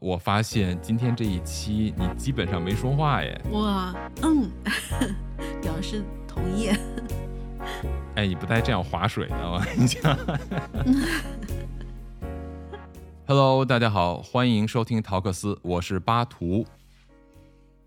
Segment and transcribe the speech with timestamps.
[0.00, 3.38] 我发现今天这一期你基本上没说话耶。
[3.50, 4.50] 我嗯，
[5.60, 6.70] 表示同意。
[8.14, 10.16] 哎，你不带这样划水的，我跟你讲。
[13.26, 16.66] Hello，大家好，欢迎收听陶克斯，我是巴图，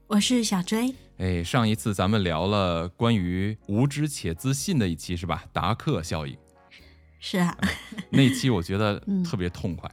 [0.05, 0.93] 我是小追。
[1.18, 5.45] 哎，上一次咱们聊了关于无知且自信的一期是吧？
[5.52, 6.38] 达克效应。
[7.20, 7.57] 是啊，
[8.11, 9.89] 那期我觉得特别痛快。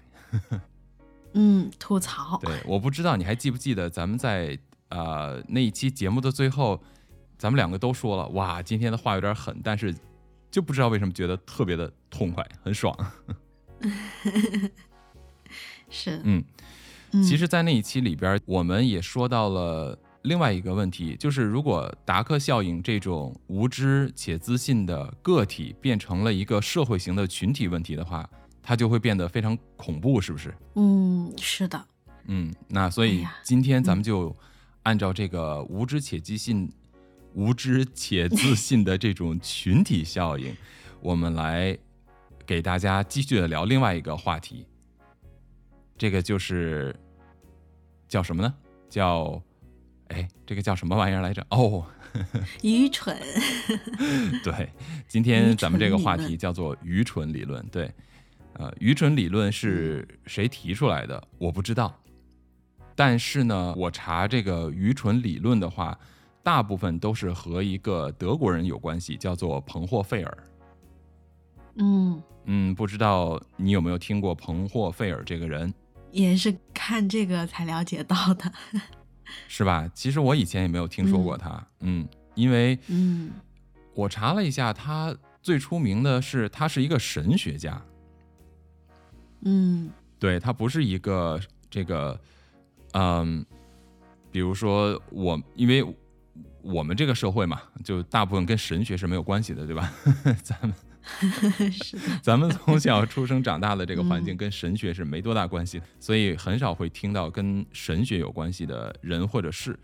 [0.51, 0.61] 嗯，
[1.79, 2.39] 吐槽。
[2.43, 6.81] 对，我不知道你还记不记得咱们在呃那一期节目的最后，
[7.39, 9.95] 咱们两个都说了，哇，今天的话有点狠，但是
[10.51, 12.95] 就不知道为什么觉得特别的痛快，很爽。
[15.89, 16.45] 是，嗯，
[17.25, 28.29] 其实，在那一期里边，我们也说到了另外一个问题，就是如果达克效应这种无知且自信的个体变成了一个社会型的群体问题的话。
[28.63, 30.55] 它就会变得非常恐怖，是不是？
[30.75, 31.85] 嗯，是的。
[32.27, 34.35] 嗯，那所以今天咱们就
[34.83, 36.71] 按照这个无知且自信、
[37.35, 40.55] 无知且自信的这种群体效应，
[41.01, 41.77] 我们来
[42.47, 44.67] 给大家继续的聊另外一个话题。
[45.97, 46.95] 这个就是
[48.07, 48.55] 叫什么呢？
[48.89, 49.43] 叫
[50.09, 51.45] 哎，这个叫什么玩意儿来着？
[51.51, 51.85] 哦，
[52.63, 53.17] 愚蠢。
[54.45, 54.71] 对，
[55.09, 57.67] 今天咱们这个话题叫做愚蠢理论。
[57.69, 57.93] 对。
[58.55, 61.23] 呃，愚蠢理论是谁提出来的？
[61.39, 61.95] 我不知道。
[62.95, 65.99] 但是呢，我查这个愚蠢理论的话，
[66.43, 70.39] 大部分都是和一个德国人有关系，叫做彭霍费尔。
[71.77, 75.73] 嗯嗯，不知道你有没有听过彭霍费尔这个人？
[76.11, 78.53] 也是看这个才了解到的，
[79.49, 79.89] 是吧？
[79.95, 81.65] 其实我以前也没有听说过他。
[81.81, 83.31] 嗯，因为嗯，
[83.95, 87.81] 我查了一下，他最出名的是他是一个神学家。
[89.43, 92.21] 嗯，对，它不是一个这个，
[92.93, 93.45] 嗯，
[94.31, 95.83] 比如说我，因为
[96.63, 99.91] 我们这个社会嘛，就大部分跟神学是没有关系的，对吧？
[100.45, 100.75] 咱们
[101.73, 109.79] 是 咱们从小出生长大的这个环境跟神学是没多大关系，所以很少会听到跟神学有关系的人或者事。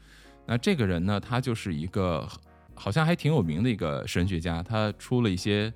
[0.45, 2.29] 那这个人呢，他就是一个
[2.75, 5.73] 好像还挺有名的一个神学家，他出了一些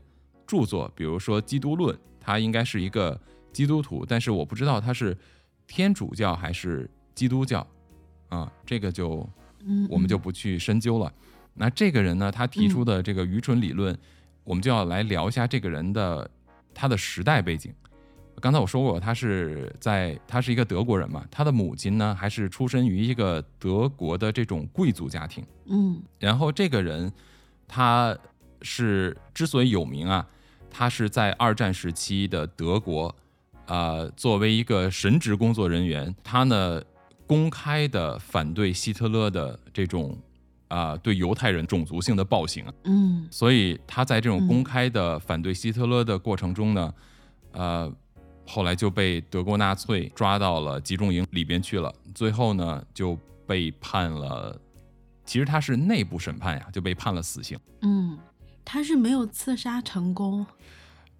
[0.47, 3.19] 著作，比如说《基督论》，他应该是一个。
[3.53, 5.17] 基督徒，但是我不知道他是
[5.67, 7.67] 天主教还是基督教，
[8.29, 9.29] 啊，这个就
[9.89, 11.13] 我们就不去深究了。
[11.55, 13.97] 那这个人呢，他提出的这个愚蠢理论，
[14.45, 16.31] 我们就要来聊一下这个人的
[16.73, 17.75] 他的时代背景。
[18.41, 27.13] 刚才我说过，他是在他是一个德国人嘛，他的母亲呢还是出身于一个德国的这种贵族家庭，嗯，然后这个人
[27.69, 28.17] 他
[28.63, 30.27] 是之所以有名啊，
[30.71, 33.15] 他是在二战时期的德国。
[33.71, 36.83] 呃，作为一个神职工作人员，他呢
[37.25, 40.19] 公开的反对希特勒的这种
[40.67, 46.95] 啊对犹太人种族性的暴行，嗯，所以他在这种公开的反对希特勒的过程中呢，
[47.53, 47.93] 呃，
[48.45, 53.17] 后来就被德国纳粹抓到了集中营里边去了，最后呢就
[53.47, 54.61] 被判了，
[55.25, 57.57] 其实他是内部审判呀，就被判了死刑。
[57.83, 58.19] 嗯，
[58.65, 60.45] 他是没有刺杀成功，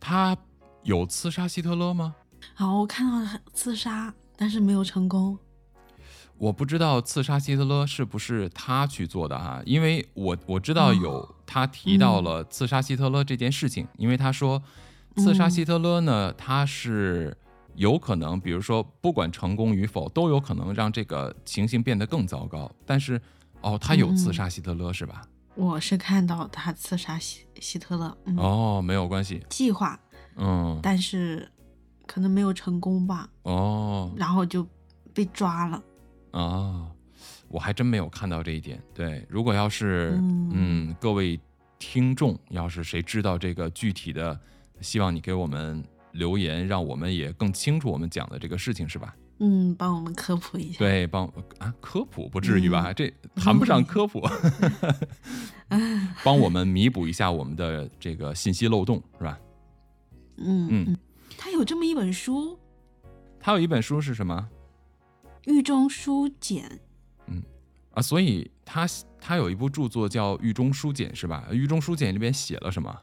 [0.01, 0.37] 他
[0.83, 2.17] 有刺杀希特勒吗？
[2.55, 5.39] 好，我看到他自杀，但是没有成功。
[6.39, 14.63] 我不知道刺杀希特勒是不是他去做的哈，因为我我知道有他提到了刺杀希特勒这件事情，因为他说
[15.17, 17.37] 刺杀希特勒呢，他是
[17.75, 22.71] 有可能，比如说不管成功与否，都有可能让这个情形变得更糟糕。
[22.87, 23.21] 但是
[23.61, 25.21] 哦，他有刺杀希特勒是吧？
[25.57, 28.17] 我是看到他刺杀希希特勒。
[28.39, 30.01] 哦，没有关系，计划，
[30.37, 31.47] 嗯，但是。
[32.11, 34.67] 可能没有成功吧，哦，然后就
[35.15, 35.81] 被抓了，
[36.33, 36.91] 哦，
[37.47, 38.83] 我还真没有看到这一点。
[38.93, 40.19] 对，如果要是，
[40.53, 41.39] 嗯，各位
[41.79, 44.37] 听众，要是谁知道这个具体的，
[44.81, 49.15] 希望你给我们留言，让我们也更清楚我们讲的这个事情，是吧？
[49.39, 50.81] 嗯，帮我们科普一下。
[50.81, 52.93] 对，帮啊，科普不至于吧？
[52.93, 54.21] 这谈不上科普，
[56.25, 59.39] 帮我们弥补一下我们的这个信息漏洞，是吧？
[60.39, 60.97] 嗯嗯。
[61.43, 62.59] 他有这么一本书，
[63.41, 64.47] 他有一本书是什么？
[65.51, 66.65] 《狱中书简》。
[67.29, 67.43] 嗯
[67.95, 68.87] 啊，所以他
[69.19, 71.49] 他有一部著作叫《狱中书简》，是吧？
[71.55, 72.95] 《狱中书简》里边写了什么？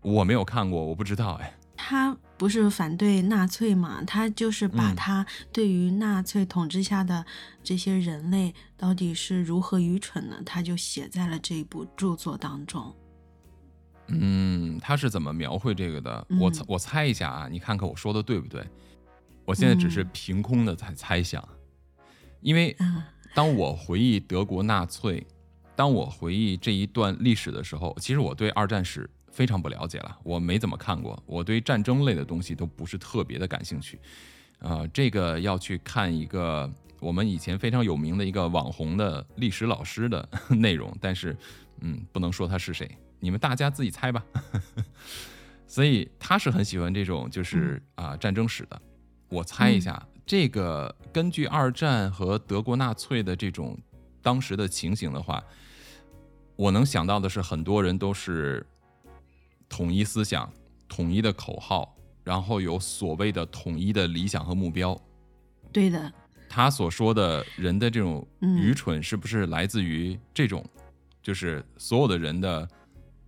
[0.00, 1.58] 我没有看过，我不知道哎。
[1.76, 4.00] 他不是反对纳粹嘛？
[4.04, 7.26] 他就是把他对于纳粹统治下的
[7.64, 12.94] 这些人类到底是如何愚蠢呢，他就写在了这一部著作当中。
[14.08, 16.26] 嗯，他是怎么描绘这个的？
[16.40, 18.64] 我猜我猜一下啊，你看看我说的对不对？
[19.44, 21.46] 我现在只是凭空的在猜想。
[22.40, 22.76] 因为
[23.34, 25.26] 当我回忆德国纳粹，
[25.74, 33.98] 当我回忆这一段历史的时候，其实我对二战史非常不了解了，我没怎么看过，我对战争类的东西都不是特别的感兴趣。
[34.58, 36.70] 啊，这个要去看一个
[37.00, 41.36] 我们以前非常有名的一个网红的历史老师的 内容，但是，
[41.80, 42.90] 嗯，不能说他是谁，
[43.20, 44.24] 你们大家自己猜吧。
[45.66, 48.80] 所以他是很喜欢这种就是啊战争史的。
[49.28, 53.76] 我猜一下，这个根据二战和德国纳粹的这种
[54.22, 55.42] 当时的情形的话，
[56.54, 58.64] 我能想到的是，很多人都是
[59.68, 60.50] 统一思想、
[60.88, 61.92] 统一的口号。
[62.24, 65.00] 然后有所谓的统一的理想和目标，
[65.72, 66.12] 对的。
[66.48, 70.68] 他所说的人的这种愚蠢，是不是来自于这种，
[71.22, 72.68] 就是所有的人的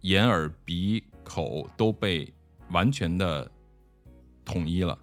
[0.03, 2.33] 眼耳鼻口都被
[2.71, 3.51] 完全的
[4.45, 4.99] 统一了？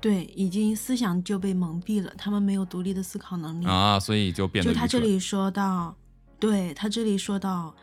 [0.00, 5.96] 对，已经思想就被蒙蔽了，他们没有独立的思考能力啊，所以就变得就他这里说到，
[6.38, 7.74] 对他这里说到，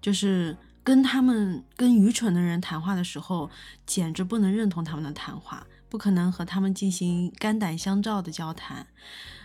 [0.00, 0.56] 就是。
[0.86, 3.50] 跟他们跟愚蠢的人谈话的时候，
[3.84, 8.86] 简直不能认同他们的谈话，不可能和他们进行肝胆相照的交谈，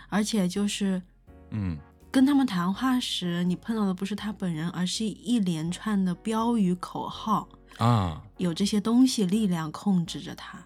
[0.08, 1.02] 而且就是，
[1.50, 1.76] 嗯，
[2.12, 7.48] 跟他们谈话时，你碰到的不是他本人，而是一连串的标语口号
[7.78, 10.62] 啊，有这些东西力量控制着他。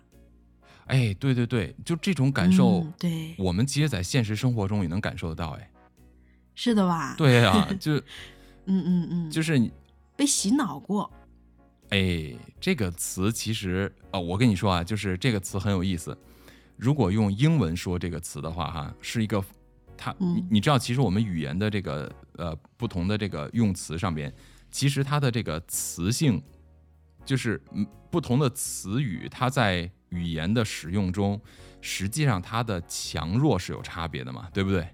[0.86, 5.70] 哎，对对对，就这种感受，对，我们其实，在现实生活中也能感受得到，哎，
[6.56, 7.14] 是的吧？
[7.16, 7.96] 对啊， 就，
[8.66, 9.70] 嗯嗯嗯，就是你。
[10.16, 11.12] 被洗脑过，
[11.90, 16.16] 哎，这个词其实啊，我跟你说啊，就是这个词很有意思。
[16.74, 19.44] 如果用英文说这个词的话，哈，是一个，
[19.96, 24.32] 它，你你知道，其实我们语言的这个呃不同的这个用词上边，
[24.70, 26.42] 其实它的这个词性，
[27.24, 27.60] 就是
[28.10, 31.40] 不同的词语，它在语言的使用中，
[31.80, 34.88] 实际上它的强弱是有差别的嘛，对不对？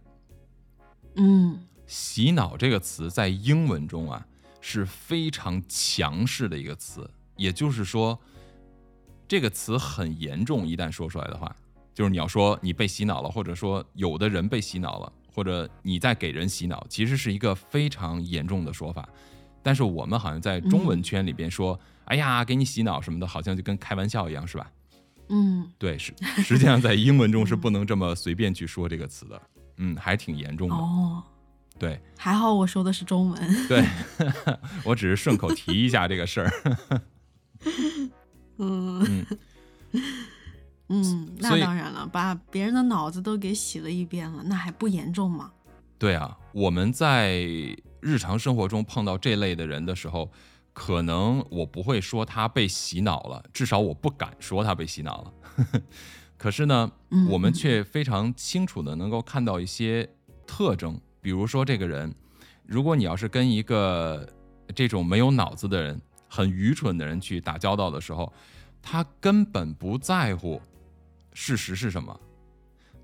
[1.17, 4.27] 嗯，洗脑这个词在英文中啊。
[4.65, 8.17] 是非常强势的一个词，也就是说，
[9.27, 10.65] 这个词很严重。
[10.65, 11.57] 一旦说出来的话，
[11.95, 19.09] 就是你要说你被洗脑了，或者说有的人被洗脑了，或者你在给人洗脑，其实是一个非常严重的说法。
[19.63, 24.71] 但是我们好像在中文圈里边说，哎呀，给你洗脑什么的，好像就跟开玩笑一样，是吧？
[25.29, 26.13] 嗯，对，是
[26.43, 29.43] 实际上在英文中是不能这么随便去说这个词的，
[29.77, 30.75] 嗯，还挺严重的。
[30.75, 31.23] 哦。
[31.79, 33.67] 对，还好我说的是中文。
[33.67, 33.85] 对，
[34.85, 36.79] 我只是顺口提一下这个事儿。
[38.59, 39.27] 嗯 嗯，
[41.39, 45.51] 那当然了，把别人的脑子都给洗了一遍了，那还不严重吗？
[45.99, 47.47] 对啊，我们在
[48.01, 50.31] 日常生活中碰到这类的人的时候，
[50.73, 55.83] 可能我不会说他被洗脑了，至少我不敢说他被洗脑了。
[56.37, 56.91] 可是呢，
[57.31, 60.09] 我们却非常清楚的能够看到一些
[60.45, 61.01] 特征。
[61.21, 62.13] 比如说，这个人，
[62.67, 64.29] 如果你要是跟一个
[64.75, 68.33] 这种没有脑子的人、很愚蠢的人去打交道的时候，
[68.83, 70.61] 他根本不在乎
[71.33, 72.19] 事实是什么，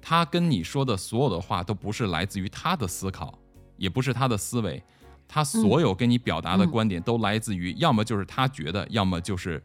[0.01, 3.39] 他跟你说的所有的话都不是来自于他的思考，
[3.77, 4.83] 也不是他的思维，
[5.27, 9.63] 他所有跟你表达的观点都来自于要么就是他觉得，要么就是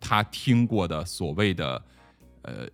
[0.00, 1.82] 他听过的所谓的，
[2.42, 2.68] 呃，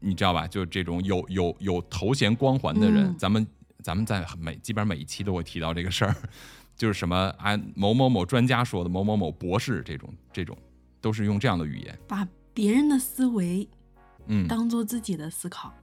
[0.00, 0.46] 你知道吧？
[0.46, 3.46] 就这种有有有头衔光环的人，咱们。
[3.80, 6.14] 咱们在每基本上每一期都会提到这个事儿，
[6.76, 10.58] 就是什么啊某某某专家说的，某某某博士这种这种，
[11.00, 13.66] 都是用这样的语言，把别人的思维，
[14.28, 15.74] 嗯，当做自己的思考。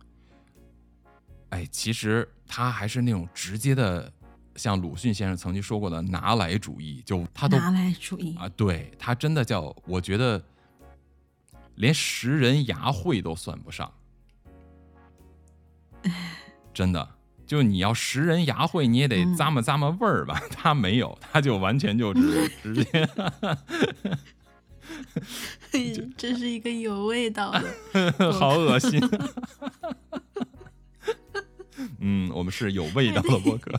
[1.49, 4.11] 哎，其实他还是那种直接的，
[4.55, 10.43] 像鲁迅先生曾经说过的拿来主义，就他都拿来主义啊，对他真的叫我觉得
[11.75, 13.91] 连识人牙慧都算不上，
[16.73, 17.09] 真的。
[17.47, 20.41] 就你要识人牙慧，你也得咂摸咂摸味儿吧。
[20.49, 23.07] 他没有，他就完全就直直接。
[26.17, 27.51] 这是一个有味道
[27.93, 29.01] 的， 好恶心。
[31.99, 33.71] 嗯，我们是有味道的播客。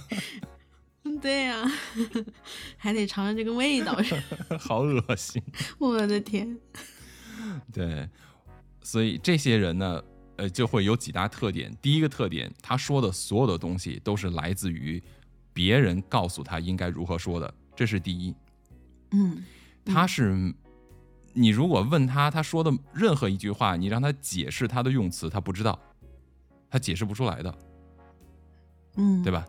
[1.23, 1.65] 对呀，
[2.77, 4.15] 还得尝尝这个味道是。
[4.59, 5.43] 好恶心！
[5.79, 6.59] 我的天。
[7.73, 8.09] 对，
[8.83, 10.03] 所以这些人呢？
[10.39, 11.75] 呃，就会有几大特点。
[11.81, 15.03] 第一个特点，他说的所有的东西都是来自于
[15.55, 18.35] 别人告诉他应该如何说的，这是第一。
[19.13, 19.43] 嗯，
[19.83, 20.53] 他是
[21.39, 25.79] 你如果问他他说的任何一句话，你让他解释他的用词，他不知道，
[26.71, 27.55] 他解释不出来的。
[28.97, 29.47] 嗯，对吧？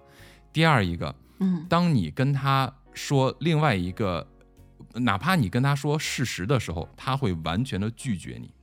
[0.52, 4.28] 第二一个，嗯，当你跟他说另外一个，
[4.96, 8.54] 哪怕你跟他说事实的时候，他会完全的拒绝你。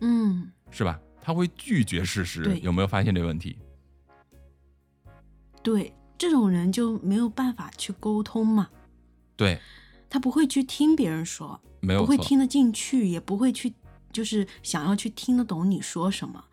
[0.00, 1.00] 嗯，是吧？
[1.22, 3.56] 他会拒绝事实，有没有发现这个问题？
[5.62, 8.68] 对，这种人就没有办法去沟通嘛。
[9.34, 9.58] 对，
[10.10, 13.72] 他不会去听别人说，没有不会听得进去，也不会去
[14.12, 16.44] 就是想要去听得懂你说什么，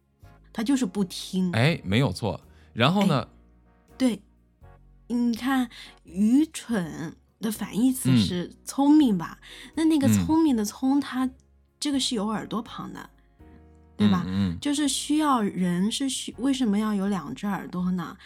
[0.51, 1.51] 他就是不听。
[1.53, 2.39] 哎，没有错。
[2.73, 3.27] 然后呢？
[3.97, 4.21] 对，
[5.07, 5.69] 你看，
[6.03, 9.39] 愚蠢的反义词嗯是聪明吧？
[9.75, 11.29] 那那个嗯聪明的聪，它
[11.79, 13.09] 这个是有耳朵旁的，
[13.97, 14.23] 对吧？
[14.25, 18.17] 嗯嗯就是需要人是需为什么要有两只耳朵呢？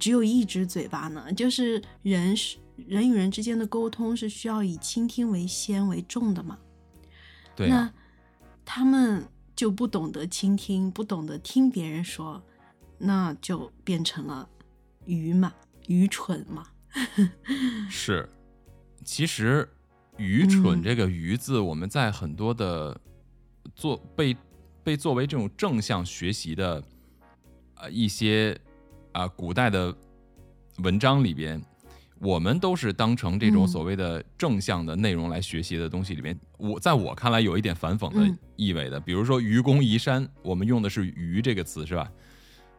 [0.00, 1.30] 只有一只嘴巴呢？
[1.32, 6.58] 就是人是人与人之间的沟通是需要以倾听为先为重的嘛？
[7.54, 7.92] 对啊那
[8.64, 9.24] 他们
[9.54, 12.42] 就不懂得倾听，不懂得听别人说，
[12.98, 14.48] 那就变成了
[15.04, 15.52] 愚嘛，
[15.86, 16.68] 愚蠢嘛。
[17.90, 18.28] 是。
[19.04, 19.68] 其实
[20.16, 22.98] “愚蠢”嗯这个“愚”字，我们在很多的
[23.74, 24.36] 做被
[24.84, 26.80] 被作为这种正向学习的
[27.74, 28.56] 呃一些
[29.10, 29.92] 啊、古代的
[30.78, 31.60] 文章里边，
[32.22, 39.00] 我们都是当成这种嗯所谓的正向的内容来学习的东西里面，我在我看来有一点反讽的嗯意味的。
[39.00, 42.08] 比如说“愚公移山”，我们用的是“愚”这个词，是吧？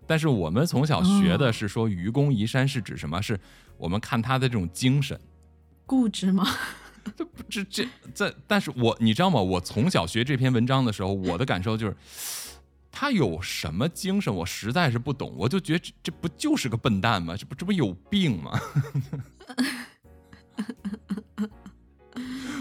[0.08, 3.22] 但是我们从小学的哦是说“愚公移山”是指什么？
[3.22, 3.38] 是
[3.78, 5.20] 我们看他的这种精神。
[5.86, 6.48] 固执吗？
[7.50, 7.86] 这这
[8.16, 9.42] 这，但是我你知道吗？
[9.42, 11.98] 我从小学这篇文章的时候，我的感受就是，
[12.96, 15.34] 他有什么精神，我实在是不懂。
[15.36, 17.36] 我就觉得这这不就是个笨蛋吗？
[17.36, 18.52] 这不这不有病吗？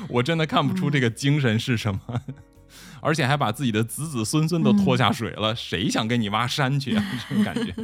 [0.08, 2.00] 我真的看不出这个精神是什么，
[3.02, 7.04] 而且还把自己的子子孙孙都拖下水了，谁想跟你挖山去啊？
[7.28, 7.74] 这种感觉。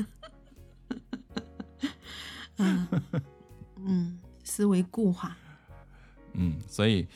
[2.56, 2.88] 嗯
[3.84, 5.36] 嗯，思维固化。
[6.32, 7.06] 嗯，所以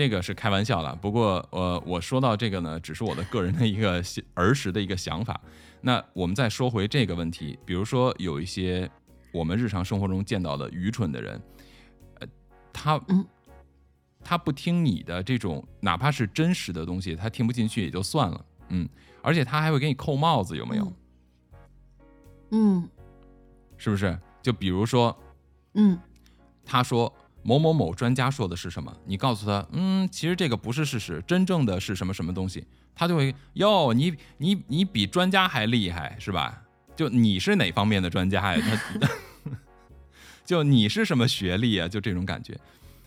[0.00, 0.96] 这个是开玩笑了。
[0.96, 4.02] 不过，呃，我说到这个呢，只是我的个人的一个
[4.32, 5.38] 儿时的一个想法。
[5.82, 8.90] 那我们再说回这个问题，比如说有一些
[9.30, 11.38] 我们日常生活中见到的愚蠢的人，
[12.18, 12.26] 呃，
[12.72, 13.22] 他嗯
[14.24, 18.88] 他不听你的这种，哪怕是真实的东西，他听不进去也就算了，嗯，
[19.20, 20.92] 而且他还会给你扣帽子，有没有？
[22.52, 22.88] 嗯
[23.76, 24.18] 是不是？
[24.40, 25.14] 就比如说，
[25.74, 25.98] 嗯
[26.64, 36.62] 他说某某某专家说的是什么，你告诉他，嗯，其实这个不是事实，真正的是什么什么东西，他就会哟，你你你比专家还厉害是吧？
[36.94, 38.80] 就你是哪方面的专家呀？
[39.00, 39.08] 他
[40.44, 41.88] 就你是什么学历啊？
[41.88, 42.58] 就这种感觉。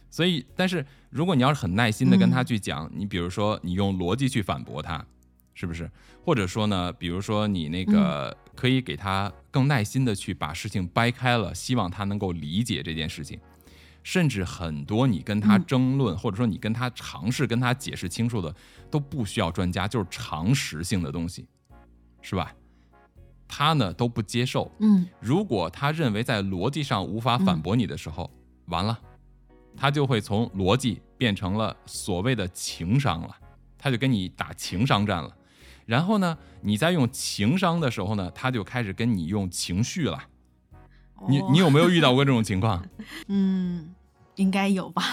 [0.10, 5.06] 所以，但是如果你要是很耐心的跟他去讲，你比如说你用逻辑去反驳他，
[5.54, 5.90] 是不是？
[6.24, 13.40] 或者说呢，比如说你那个可以给他更耐心的去把事情掰开了，希望他能够理解这件事情。
[14.04, 18.54] 甚至很多你跟他嗯争论，或者说你跟他尝试跟他解释清楚的，
[18.92, 21.48] 都不需要专家，就是常识性的东西，
[22.22, 22.54] 是吧？
[23.48, 24.72] 他呢都不接受。
[24.80, 28.30] 嗯如果他认为在逻辑上无法反驳你的时候，
[28.66, 29.00] 完了，
[29.78, 33.36] 他就会从逻辑变成了所谓的情商了，
[33.78, 35.36] 他就跟你打情商战了。
[35.86, 40.24] 然后呢，你在用情商的时候呢，他就开始跟你用情绪了。
[41.28, 42.86] 你哦你有没有遇到过这种情况？
[43.28, 43.94] 嗯，
[44.36, 45.04] 应该有吧。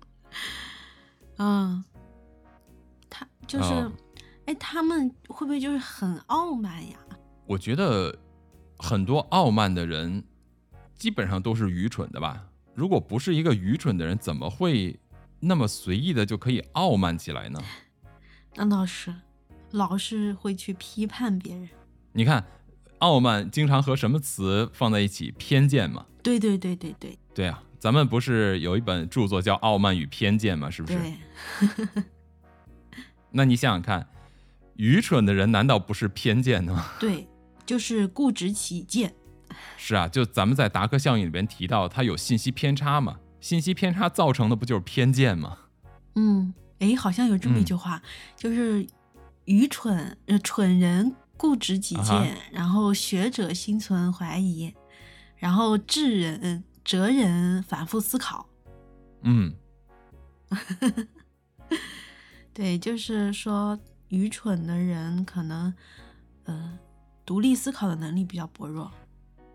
[1.38, 1.84] 嗯，
[3.10, 3.92] 他就是，哦
[4.46, 6.96] 哎，他们会不会就是很傲慢呀？
[7.46, 8.16] 我觉得
[8.78, 10.22] 很多傲慢的人
[10.94, 12.46] 基本上都是愚蠢的吧。
[12.74, 14.98] 如果不是一个愚蠢的人，怎么会
[15.40, 17.60] 那么随意的就可以傲慢起来呢？
[18.56, 19.14] 那倒是，
[19.72, 21.68] 老是会去批判别人。
[22.12, 22.44] 你看，
[22.98, 25.32] 傲慢经常和什么词放在一起？
[25.38, 26.06] 偏见嘛。
[26.22, 30.70] 对对对对对对啊，咱们不是有一本著作叫《傲慢与偏见》吗？
[30.70, 30.98] 是不是？
[30.98, 32.04] 对，
[33.30, 34.06] 那你想想看，
[34.76, 36.92] 愚蠢的人难道不是偏见的吗？
[36.98, 37.28] 对，
[37.66, 39.14] 就是固执己见。
[39.76, 45.58] 是啊，就咱们在达克效应里边提到，他有信息偏差嘛，信息偏差造成的不就是偏见吗？
[46.14, 48.00] 嗯，哎，好像有这么一嗯句话，
[48.36, 48.86] 就是
[49.44, 54.72] 愚蠢呃蠢人固执己见，然后学者心存怀疑，
[55.36, 58.48] 然后智人哲人反复思考。
[59.22, 59.54] 嗯，
[62.52, 65.72] 对，就是说愚蠢的人可能
[66.44, 66.78] 呃
[67.26, 68.90] 独立思考的能力比较薄弱，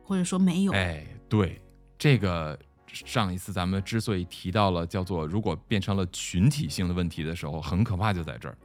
[0.03, 0.73] 或者说没有。
[0.73, 1.61] 哎，对，
[1.97, 8.57] 这个上一次咱们之所以提到了叫做如果变成了群体性的问题的时候，很可怕就在这儿，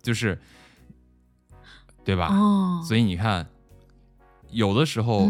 [0.00, 0.40] 就是
[2.04, 2.28] 对吧？
[2.28, 3.46] 哦，所以你看，
[4.50, 5.28] 有的时候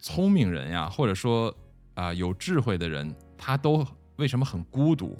[0.00, 1.54] 聪明人呀，或者说
[1.94, 5.16] 啊、有智慧的人，他都为什么很孤独？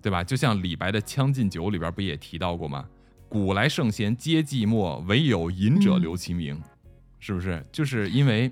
[0.00, 0.24] 对吧？
[0.24, 2.88] 就像李白的《将进酒》里边不也提到过吗？
[3.28, 6.60] 古来圣贤皆寂寞，唯有饮者嗯留其名，
[7.18, 7.64] 是不是？
[7.72, 8.50] 就是因为。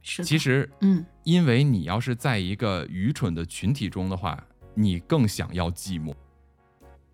[0.00, 4.42] 其实，嗯，因为你要是在一个愚蠢的群体中的话，
[4.74, 6.14] 你更想要寂寞，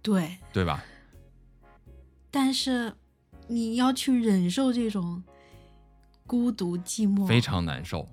[0.00, 0.84] 对，对吧？
[2.30, 2.94] 但是
[3.46, 5.22] 你要去忍受这种
[6.26, 8.08] 孤独寂寞，非常难受，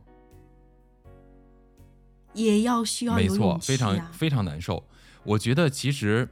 [2.34, 4.84] 也要需要没错，非常啊非常难受。
[5.24, 6.28] 我觉得其实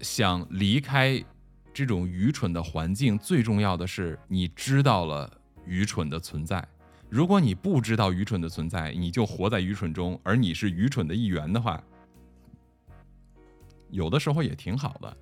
[0.00, 1.24] 想离开
[1.72, 6.66] 这种愚蠢的环境，最重要的是你知道了愚蠢的存在。
[7.08, 11.82] 如果你不知道愚蠢的存在，你就活在愚蠢中，而你是愚蠢的一员的话，
[13.90, 15.16] 有的时候也挺好的。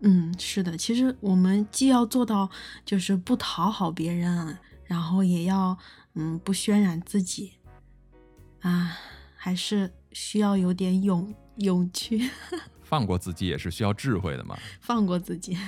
[0.00, 2.48] 嗯，是的，其实我们既要做到
[2.84, 5.76] 就是不讨好别人，然后也要
[6.14, 7.54] 嗯不渲染自己，
[8.60, 8.96] 啊，
[9.36, 12.30] 还是需要有点勇勇气，
[12.82, 14.56] 放过自己也是需要智慧的嘛。
[14.80, 15.58] 放过自己。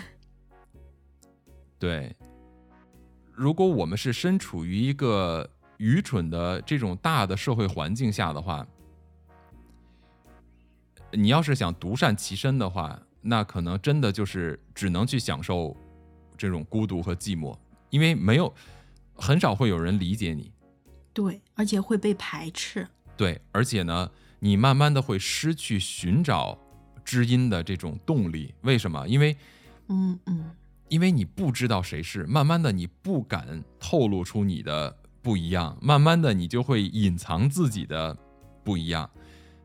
[1.78, 2.14] 对，
[3.32, 8.64] 如果我们是身处于一个愚蠢的这种大的社会环境下的话，
[11.12, 15.76] 你要是想独善其身的话，那可能真的就是只能去享受
[16.36, 17.56] 这种孤独和寂寞，
[17.90, 18.52] 因为没有
[19.14, 20.50] 很少会有人理解你。
[21.12, 22.86] 对，而且会被排斥。
[23.16, 26.58] 对，而且呢，你慢慢的会失去寻找
[27.04, 28.54] 知音的这种动力。
[28.62, 29.06] 为什么？
[29.06, 29.36] 因为
[29.88, 30.50] 嗯嗯，
[30.88, 38.16] 因为你不知道谁是，慢慢的你不敢透露出你的不一样，慢慢的你就会隐藏自己的
[38.64, 39.10] 不一样，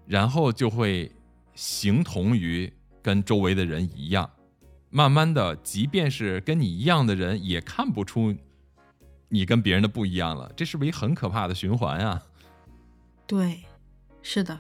[0.06, 1.10] 然后就会
[1.54, 2.74] 形同于
[3.06, 4.28] 跟周围的人一样。
[4.90, 8.34] 慢慢的，即便是跟你一样的人，也看不出
[9.30, 10.52] 你跟别人的不一样了。
[10.56, 12.24] 这是不是一个很可怕的循环啊？
[13.28, 13.60] 对，
[14.24, 14.60] 是的。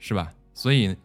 [0.00, 0.32] 是吧？
[0.54, 0.96] 所以，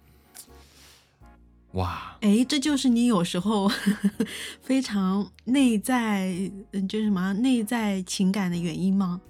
[1.74, 3.70] 哇，哎，这就是你有时候
[4.64, 6.30] 非常内在，
[6.72, 9.22] 嗯，就是什么内在情感的原因吗？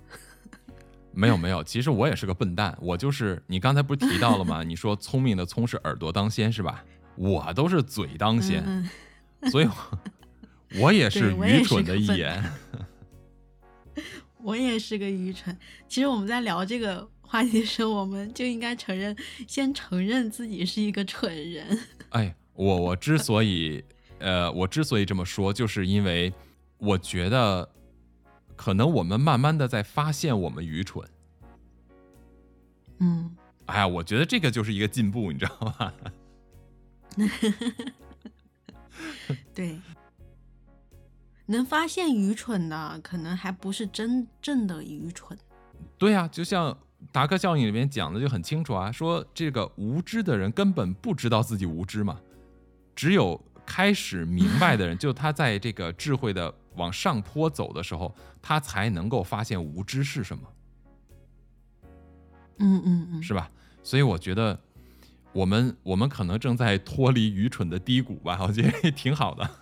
[1.15, 4.61] 没有没有，其实我也是个笨蛋，我就是你刚才不是提到了吗？
[4.67, 6.83] 你说聪明的聪是耳朵当先是吧？
[7.15, 8.89] 我都是嘴当先，嗯
[9.49, 9.99] 所以我
[10.81, 12.43] 我也是愚蠢的一言。
[14.43, 15.57] 我也是个愚蠢。
[15.87, 19.15] 其实我们在聊这个话题的时候，我们就应该承认，
[19.47, 21.79] 先承认自己是一个蠢人。
[22.09, 23.83] 哎，我我之所以
[24.19, 26.31] 呃，我之所以这么说，就是因为
[26.77, 27.67] 我觉得
[28.55, 31.07] 可能我们慢慢的在发现我们愚蠢。
[32.99, 35.93] 嗯，哎呀，我觉得这个就是一个进步，你知道吗？
[39.53, 39.79] 对。
[41.47, 45.37] 能发现愚蠢的，可能还不是真正的愚蠢。
[45.95, 46.75] 对呀、就像
[47.11, 52.19] 达克效应里面讲的就很清楚啊，说这个无知的人根本不知道自己无知嘛，
[52.95, 60.43] 只有开始明白的人，就他在这个智慧的往上坡走的时候，他才能够发现无知是什么，
[62.59, 63.49] 嗯嗯嗯，是吧？
[63.83, 64.59] 所以我觉得
[65.33, 69.49] 我们我们可能正在脱离愚蠢的低谷吧，我觉得也挺好的。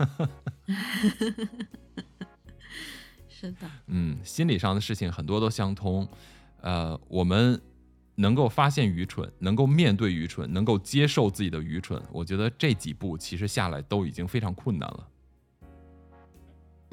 [3.28, 6.08] 是的，嗯，心理上的事情很多都相通，
[6.62, 7.62] 呃，我们
[8.16, 15.08] 能够发现愚蠢，能够面对愚蠢，能够接受自己的愚蠢，我觉得这几步其实下来都已经非常困难了，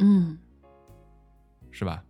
[0.00, 0.36] 嗯
[1.70, 2.02] 是吧？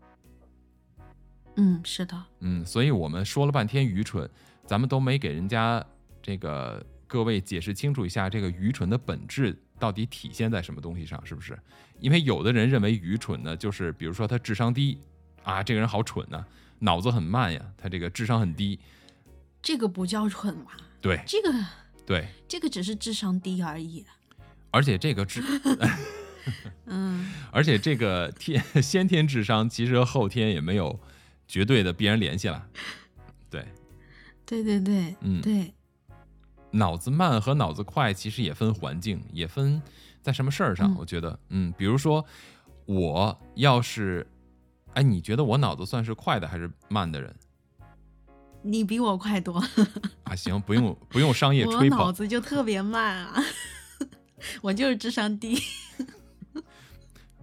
[1.57, 4.29] 嗯，是的，嗯，所以我们说了半天愚蠢，
[4.65, 5.85] 咱们都没给人家
[6.23, 11.59] 这个各位解释清楚一下这个愚蠢的本质到底体现在什么东西上，是不是？
[11.99, 14.99] 因为有的人认为愚蠢呢，就是比如说他智商低
[15.43, 16.43] 啊，这个人好蠢呐、
[16.79, 18.79] 脑子很慢呀，他这个智商很低，
[19.61, 20.77] 这个不叫蠢吧？
[21.03, 21.53] 对这个
[22.07, 24.07] 对，这个只是智商低而已。
[24.71, 25.43] 而且这个智，
[26.87, 30.99] 嗯，而且这个天先天智商其实和后天也没有
[31.47, 32.67] 绝对的必然联系了，
[33.49, 33.67] 对。
[34.45, 35.41] 对对对，嗯。
[35.41, 35.73] 对，
[36.73, 39.81] 脑子慢和脑子快其实也分环境，也分
[40.23, 40.93] 在什么事儿上。
[40.93, 40.97] 嗯。
[40.99, 42.25] 我觉得，嗯，比如说
[42.87, 44.27] 我要是，
[44.95, 47.35] 哎，你觉得我脑子算是快的还是慢的人？
[48.63, 49.63] 你比我快多，
[50.25, 50.37] 啊？
[50.37, 53.43] 行，不用不用商业吹捧，脑子就特别慢啊，
[54.61, 55.59] 我就是智商低，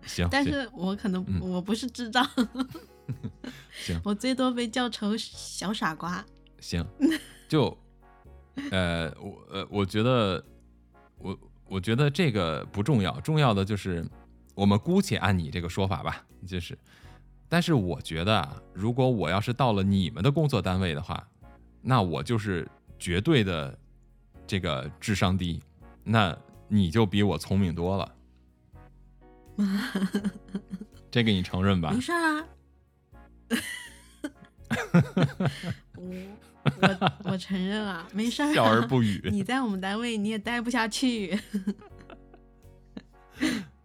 [0.07, 0.67] 行，但是。
[0.73, 1.39] 我可能、嗯。
[1.41, 2.27] 我不是智障，
[3.73, 3.99] 行。
[4.03, 6.25] 我最多被叫成小傻瓜。
[6.59, 6.83] 行，
[7.47, 7.77] 就
[8.71, 10.43] 呃，我呃，我觉得
[11.19, 14.03] 我我觉得这个不重要，重要的就是
[14.55, 16.77] 我们姑且按你这个说法吧，就是，
[17.47, 21.27] 但是我觉得啊，如果我要是到了你们的工作单位的话，
[21.81, 22.67] 那我就是
[22.97, 23.77] 绝对的
[24.47, 25.61] 这个智商低，
[26.03, 26.35] 那
[26.67, 28.15] 你就比我聪明多了，
[31.09, 31.99] 这个你承认吧没？
[31.99, 32.45] 事啊，
[35.95, 36.03] 我
[36.81, 39.27] 我我承认啊，没事儿、啊，笑而不语。
[39.31, 41.39] 你在我们单位你也待不下去。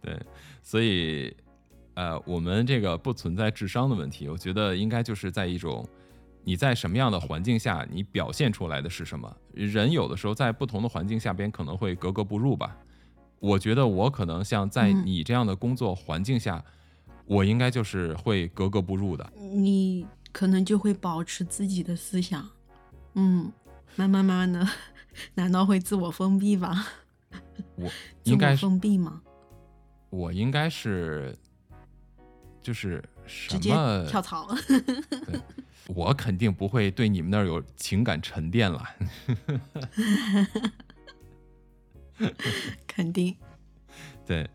[0.03, 0.21] 对，
[0.63, 1.35] 所以
[1.95, 5.89] 呃，我们这个不存在智商的问题，我觉得应该就是在一种
[6.43, 9.35] 你在什么样的环境下，你表现出来的是什么。
[9.53, 12.77] 人有的时候在不同的环境下边可能会格格不入吧。
[13.43, 16.65] 我觉得我可能像在你这样的工作环境下，
[17.09, 19.33] 嗯、我应该就是会格格不入的。
[19.37, 22.49] 你可能就会保持自己的思想，
[23.15, 23.53] 嗯，
[23.97, 24.69] 慢慢慢慢的，
[25.35, 26.87] 难道会自我封闭吧？
[27.75, 27.91] 我
[28.23, 29.21] 应该封闭吗？
[30.11, 31.37] 我应该是，
[32.63, 34.47] 就是什么跳槽。
[34.69, 35.41] 对，
[35.89, 38.85] 我肯定不会对你们那儿有情感沉淀了。
[42.95, 43.37] 肯定。
[44.27, 44.49] 对，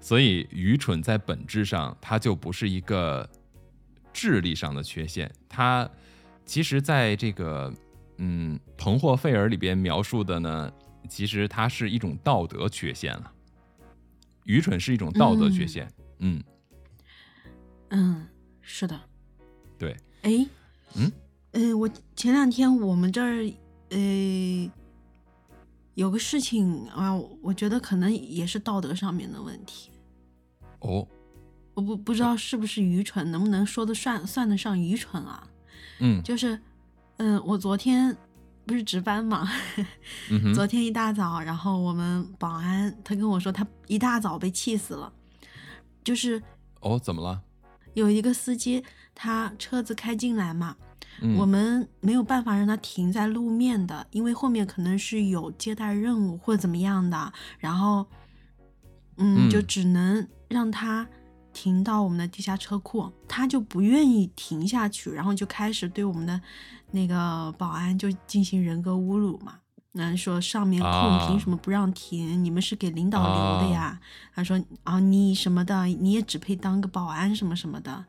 [0.00, 3.28] 所以愚蠢在本质上，它就不是一个
[4.12, 5.88] 智力上的缺陷，它
[6.44, 7.72] 其实在这个
[8.18, 10.72] 嗯彭霍费尔里边描述的呢，
[11.08, 13.32] 其实它是一种道德缺陷了。
[14.44, 16.44] 愚蠢是一种道德缺陷，嗯，
[17.88, 18.26] 嗯，
[18.60, 19.00] 是的，
[19.78, 20.46] 对，哎，
[20.96, 21.10] 嗯，
[21.52, 23.42] 呃，我前两天我们这儿
[23.88, 24.70] 呃
[25.94, 29.90] 有个事情啊，我觉得可能也是道德上面的问题。
[30.80, 31.06] 哦，
[31.74, 35.46] 我不不知道是不是愚蠢，能不能说得算算得上愚蠢啊？
[36.00, 36.60] 嗯，就是，
[37.16, 38.16] 嗯，我昨天。
[38.66, 39.46] 不是值班嘛？
[40.30, 45.12] 嗯、昨天一大早，然后我们保安他跟我说，他一大早被气死了。
[46.02, 46.42] 就是
[46.80, 47.42] 哦，怎么了？
[47.92, 48.82] 有一个司机，
[49.14, 50.74] 他车子开进来嘛，
[51.24, 58.06] 嗯、我们没有办法让他停在路面的，因为后面可能是有接待任务或者怎么样的，然后，
[59.16, 61.06] 嗯，嗯就只能让他
[61.52, 66.40] 停到我们的地下车库，他就不愿意停下去，然后就开始对我们的。
[66.90, 69.54] 那个保安就进行人格侮辱嘛，
[69.90, 72.30] 那说上面空凭什么不让停？
[72.30, 73.82] 啊、你们是给领导留的呀？
[73.82, 74.00] 啊、
[74.32, 78.04] 他说啊，你什么的，你也只配当个保安什么什么的。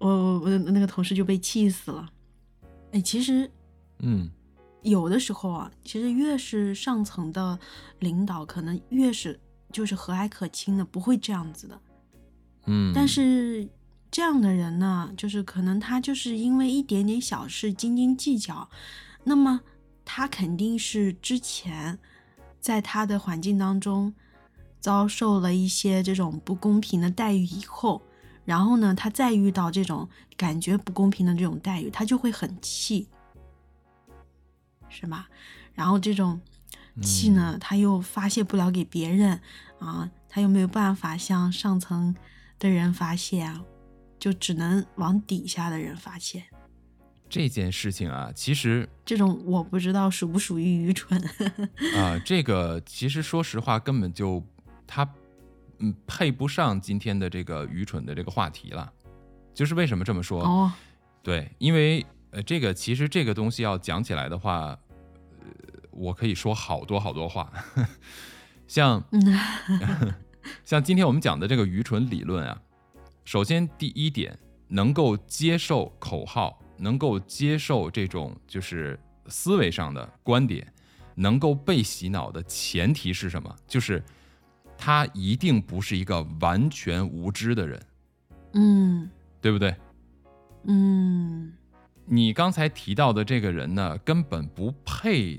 [0.00, 2.10] 我我那个同事就被气死了。
[2.90, 3.48] 哎，其实，
[4.00, 4.28] 嗯，
[4.82, 7.56] 有的时候啊，其实越是上层的
[8.00, 9.38] 领导，可能越是
[9.72, 11.80] 就是和蔼可亲的，不会这样子的。
[12.66, 13.68] 嗯，但是。
[14.12, 18.68] 这样的人呢，就是可能他就是因为一点点小事斤斤计较，
[19.22, 19.60] 那么
[20.04, 21.96] 他肯定是之前
[22.60, 24.12] 在他的环境当中
[24.80, 28.02] 遭受了一些这种不公平的待遇以后，
[28.50, 33.06] 然后呢，他再遇到这种感觉不公平的这种待遇，他就会很气，
[34.88, 35.28] 是吧？
[35.72, 36.40] 然后这种
[37.00, 39.40] 气呢，他又发泄不了给别人
[39.78, 42.12] 啊，他又没有办法向上层
[42.58, 43.62] 的人发泄啊。
[44.18, 46.44] 就只能往底下的人发泄。
[47.28, 51.18] 这件事情啊，其实这种我不知道属不属于愚蠢
[51.96, 52.18] 啊。
[52.22, 54.44] 这个其实说实话，根本就
[54.86, 55.08] 他
[55.80, 58.92] 嗯配不上今天的这个愚蠢的这个话题了。
[59.52, 60.42] 就是为什么这么说？
[60.42, 60.70] 哦，
[61.22, 64.78] 对，因为呃，这个其实这个东西要讲起来的话，
[65.40, 65.46] 呃，
[65.90, 67.52] 我可以说好多好多话。
[68.68, 69.02] 像
[70.64, 72.62] 像今天我们讲的这个愚蠢理论啊。
[73.24, 74.38] 首先，第一点，
[74.68, 80.72] 能够接受口号，能够接受这种就是思维上的观点，
[81.16, 83.54] 能够被洗脑的前提是什么？
[83.66, 84.02] 就是
[84.82, 87.82] 他一定不是一个完全无知的人，
[88.54, 89.76] 嗯，对不对？
[90.64, 91.52] 嗯，
[92.06, 95.38] 你刚才提到的这个人呢，根本不配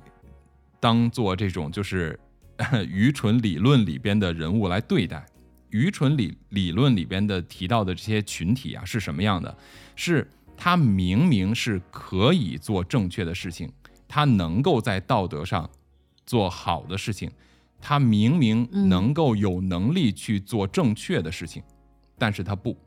[0.80, 2.17] 当做这种就是
[2.88, 5.25] 愚蠢理论里边的人物来对待。
[5.71, 9.58] 愚蠢理理论里边的提到的这些群体啊，是什么样的？
[9.95, 13.71] 是他明明是可以做正确的事情，
[14.08, 15.67] 他能够在道德上
[16.27, 17.32] 做好的事情，
[17.81, 21.61] 他明明能够有能力去做正确的事情，
[22.17, 22.77] 但是他不，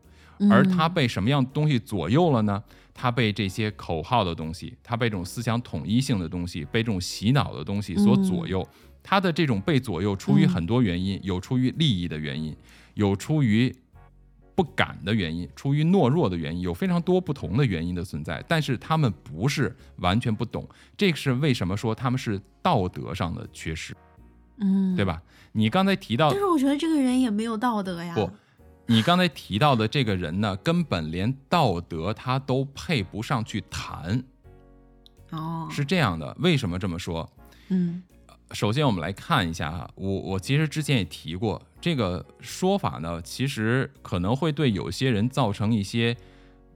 [0.48, 2.62] 而他被什么样东西左右了呢？
[2.96, 8.66] 他被这些口号的东西，他被这种思想统一性的东西，被这种洗脑的东西所左右。
[9.02, 12.56] 他的这种被左右，出于很多原因，有出于利益的原因，
[12.94, 13.74] 有出于
[14.54, 18.42] 不敢的原因，出于懦弱的原因，有非常多不同的原因的存在。
[18.46, 23.92] 但是他们不是完全不懂，这是为什么说他们是道德上的缺失，
[24.58, 25.22] 嗯，对吧？
[25.52, 28.14] 你刚才提到，但是我觉得这个人也没有道德呀。
[28.14, 28.30] 不，
[28.86, 34.22] 你刚才提到的这个人呢，根本连道德他都配不上去谈。
[35.30, 37.28] 哦，是这样的，为什么这么说？
[37.68, 38.02] 嗯。
[38.52, 46.14] 首先，我们来看一下哈，我我其实之前也提过这个说法呢，其实可能会对有些人造成一些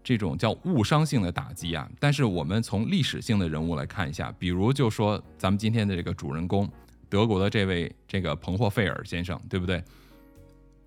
[0.02, 1.88] 这种叫误伤性的打击啊。
[2.00, 6.68] 但是我们从历史性的人物来看一下，比如就说咱们今天的这个主人公，
[7.08, 9.82] 德国的这位这个彭霍费尔先生，对不对？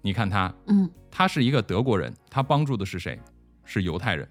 [0.01, 3.19] 你看他，嗯，他是一个德国人，他帮助的是谁？
[3.63, 4.27] 是犹太人。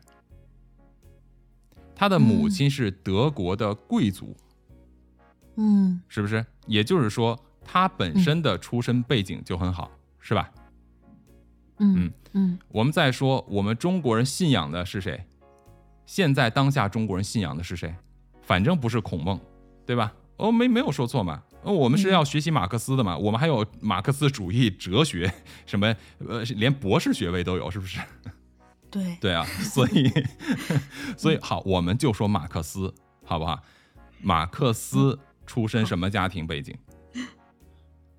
[1.95, 4.35] 他的母亲是德国的贵族，
[5.57, 6.45] 嗯是不是？
[6.67, 10.51] 也就是说，他本身的出身背景就很好，是吧？
[11.79, 15.25] 嗯嗯我们再说，我们中国人信仰的是谁？
[16.07, 17.95] 现在当下中国人信仰的是谁？
[18.43, 19.39] 反正不是孔孟，
[19.87, 20.13] 对吧？
[20.37, 21.43] 哦，没没有说错嘛。
[21.63, 25.33] 哦，我们是要学习马克思的嘛，我们还有马克思主义哲学，
[25.67, 25.95] 什么
[26.27, 28.01] 呃，连博士学位都有，是不是？
[28.91, 30.11] 对， 对啊，所以
[31.17, 32.93] 所以好，我们就说马克思，
[33.25, 33.63] 好不好？
[34.23, 36.75] 马克思出身什么家庭背景？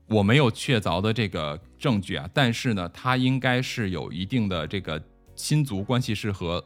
[0.07, 5.01] 我没有确凿的这个证据啊，但是呢，他应该是有一定的这个
[5.35, 6.63] 亲族关系，是和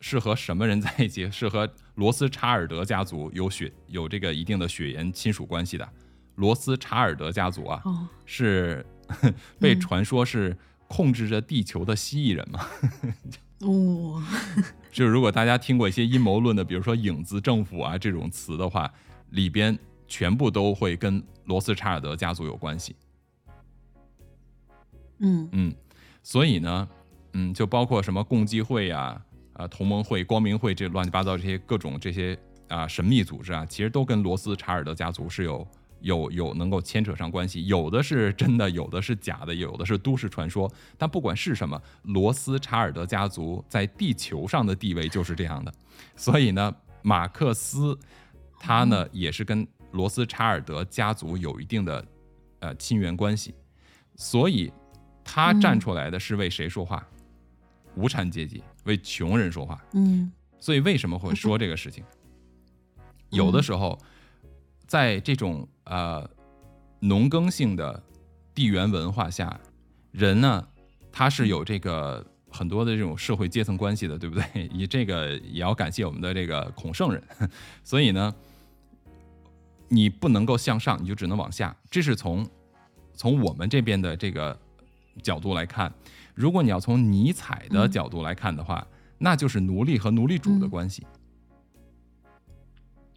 [0.00, 1.28] 是和什么人在一起？
[1.32, 5.88] 是和罗斯查尔德家族有血有这个一定的血缘亲属关系的。
[6.36, 8.84] 罗斯查尔德家族啊，哦，是
[9.58, 10.56] 被传说是
[10.88, 12.66] 控制着地球的蜥蜴人嘛？
[13.60, 14.22] 哦，
[14.90, 18.90] 就是如果大家听过一些阴谋论的，比如说“影子政府”啊这种词的话，
[19.30, 22.96] 里边全部都会跟罗斯查尔德家族有关系。
[25.18, 25.74] 嗯嗯，
[26.22, 26.88] 所以呢，
[27.34, 29.22] 嗯，就包括什么共济会呀、啊、
[29.68, 35.66] 同盟会、光明会这乱七八糟这些各种这些啊神秘组织啊，其实都跟罗斯查尔德家族是有
[36.00, 40.70] 有有能够牵扯上关系，有的是真的，有的是假的，有的是都市传说。
[40.96, 45.72] 但不管是什么，罗斯查尔德家族在地球上的地位就是这样的。
[46.16, 47.98] 所以呢，马克思
[48.58, 52.04] 他呢也是跟罗斯查尔德家族有一定的
[52.60, 53.54] 呃亲缘关系，
[54.16, 54.72] 所以
[55.24, 57.06] 他站出来的是为谁说话？
[57.96, 59.82] 无产阶级，为穷人说话。
[59.92, 60.30] 嗯
[60.62, 62.04] 所以为什么会说这个事情？
[63.30, 63.98] 有的时候，
[64.86, 66.28] 在这种呃
[66.98, 68.02] 农耕性的
[68.54, 69.58] 地缘文化下，
[70.12, 70.68] 人呢
[71.10, 74.68] 他是有这个很多的这种社会阶层关系的，对不对？
[74.70, 77.22] 以这个也要感谢我们的这个孔圣人，
[77.82, 78.34] 所以呢，
[79.88, 81.74] 你不能够向上，你就只能往下。
[81.90, 82.46] 这是从
[83.14, 84.58] 从我们这边的这个
[85.22, 85.90] 角度来看。
[86.34, 88.86] 如果你要从尼采的角度来看的话，
[89.18, 91.06] 那就是奴隶和奴隶主的关系，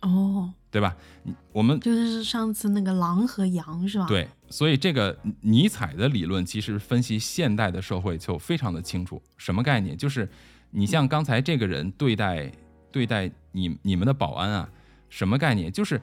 [0.01, 0.95] 哦，对吧？
[1.53, 9.21] 我们就是上次那个狼和羊是吧？，对，所以这个尼采的理论其实分析现代的社会就非常的清楚。
[9.37, 9.97] 什么概念？
[9.97, 10.29] 就是
[10.71, 12.51] 你像刚才这个人对待
[12.91, 14.69] 对待你你们的保安啊，
[15.09, 15.71] 什么概念？
[15.71, 16.01] 就是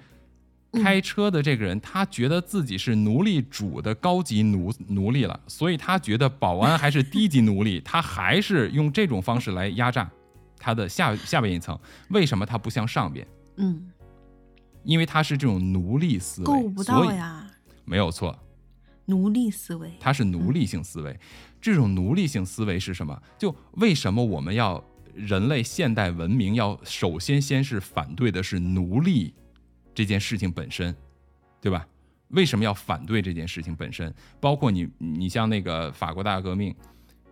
[0.72, 10.08] 开车的这个人，他觉得自己是奴隶主的高级奴奴隶了，所以他觉得保安还是低级奴隶，他还是用这种方式来压榨
[10.58, 11.78] 他的下下边一层。
[12.10, 13.26] 为什么他不向上边？
[13.56, 13.90] 嗯，
[14.84, 17.50] 因为他是这种奴隶思维，够不到呀，
[17.84, 18.38] 没有错。
[19.06, 19.92] 奴隶思维。
[19.98, 21.18] 他是奴隶性思维。
[21.60, 23.20] 这种奴隶性思维是什么？
[23.36, 24.82] 就为什么我们要
[25.14, 29.34] 人类现代文明要首先先是反对的是奴隶
[29.94, 30.94] 这件事情本身，
[31.60, 31.86] 对吧？
[32.28, 34.14] 为什么要反对这件事情本身？
[34.40, 36.72] 包括你，你像那个法国大革命，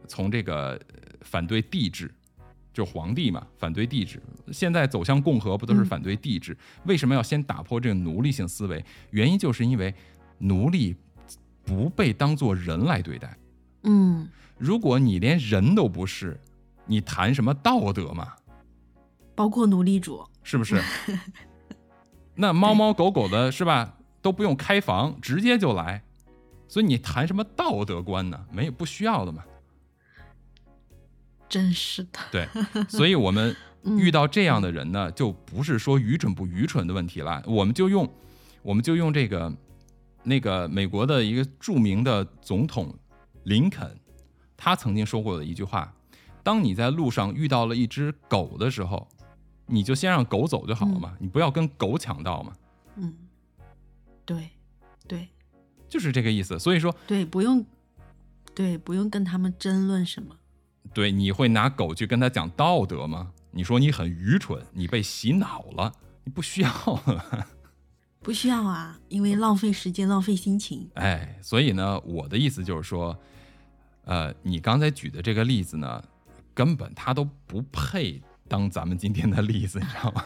[0.08, 0.78] 从这个呃
[1.20, 2.12] 反对帝制，
[2.72, 4.20] 就皇帝嘛，反对帝制。
[4.52, 6.56] 现在走向共和，不都是反对帝制？
[6.84, 8.84] 为什么要先打破这个奴隶性思维？
[9.10, 9.94] 原因就是因为
[10.38, 10.96] 奴隶
[11.64, 13.38] 不被当做人来对待。
[13.84, 16.36] 嗯，如果你连人都不是，
[16.86, 18.34] 你谈什么道德嘛？
[19.36, 20.26] 包括奴隶主。
[20.42, 20.82] 是不是？
[22.40, 26.04] 那猫猫狗狗的是吧，都不用开房，直接就来，
[26.68, 28.46] 所以你谈什么道德观呢？
[28.52, 29.42] 没有，不需要的嘛。
[31.48, 32.20] 真是的。
[32.30, 32.48] 对，
[32.88, 38.08] 所以我们 嗯遇到这样的人呢，就不是说愚蠢不愚蠢的问题了，我们就用，
[38.62, 39.52] 我们就用这个
[40.22, 42.94] 那个美国的一个著名的总统
[43.42, 43.98] 林肯，
[44.56, 45.92] 他曾经说过的一句话：
[46.44, 49.08] 当你在路上遇到了一只狗的时候，
[49.68, 52.52] 你就先让狗走就好了嘛，你不要跟狗抢道嘛，
[52.96, 53.14] 嗯，
[54.24, 54.48] 对，
[55.06, 55.28] 对，
[55.88, 56.58] 就是这个意思。
[56.58, 57.64] 所以说，对，不用，
[58.54, 60.34] 对，不用跟他们争论什么。
[60.94, 63.30] 对，你会拿狗去跟他讲道德吗？
[63.50, 65.92] 你说你很愚蠢，你被洗脑了，
[66.24, 66.70] 你不需要
[67.06, 67.46] 了。
[68.20, 70.90] 不需要啊，因为浪费时间，浪费心情。
[70.94, 73.16] 哎，所以呢，我的意思就是说，
[74.04, 76.02] 呃，你刚才举的这个例子呢，
[76.52, 80.24] 根本他都不配当咱们今天的例子，你知道吗？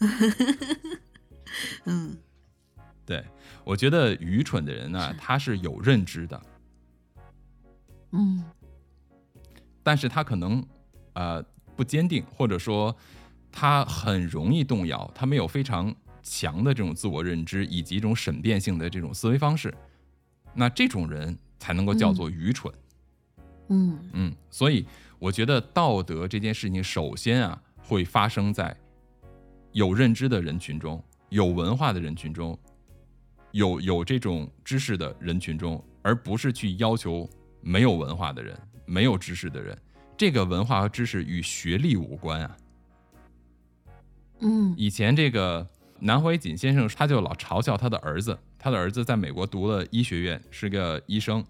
[1.84, 2.16] 嗯。
[3.06, 3.22] 对，
[3.64, 6.42] 我觉得愚蠢的人呢，他是有认知的，
[8.12, 8.42] 嗯。
[9.82, 10.64] 但是他可能
[11.12, 11.42] 呃
[11.76, 12.96] 不坚定，或者说
[13.52, 19.74] 他很容易动摇，他没有非常强的这种自我认知以及一种审辩性的这种思维方式，
[20.54, 22.72] 那这种人才能够叫做愚蠢。
[23.68, 23.98] 嗯。
[24.14, 24.86] 嗯，所以
[25.24, 28.76] 我觉得道德这件事情，首先啊会发生在
[29.72, 32.58] 有认知的人群中、有文化的人群中、
[33.52, 37.26] 有有这种知识的人群中，而不是去要求
[37.62, 39.74] 没有文化的人、没有知识的人。
[40.14, 42.56] 这个文化和知识与学历无关啊。
[44.40, 45.66] 嗯以前这个
[46.00, 51.42] 南怀瑾先生他就老嘲笑他的儿子，他的儿子在美国读了医学院，是个医生。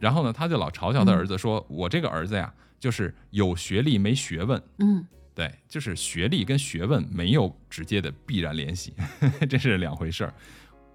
[0.00, 4.60] 然后呢，他就老嘲笑他儿子说：“我这个儿子呀，就是有学历没学问。
[4.78, 8.92] 嗯对，就是学历跟学问没有直接的必然联系，
[9.48, 10.34] 这是两回事儿。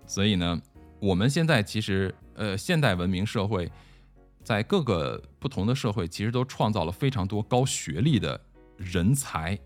[0.06, 0.62] 所以呢，
[1.00, 3.72] 我们现在其实呃，现代文明社会，
[4.44, 8.40] 在各个不同的社会，其实都创造了非常多高学历的
[8.78, 9.58] 人才，